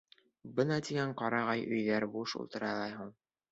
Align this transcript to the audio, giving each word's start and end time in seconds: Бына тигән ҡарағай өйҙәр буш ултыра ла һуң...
Бына 0.59 0.77
тигән 0.87 1.13
ҡарағай 1.19 1.63
өйҙәр 1.77 2.09
буш 2.17 2.37
ултыра 2.43 2.75
ла 2.83 2.91
һуң... 2.99 3.15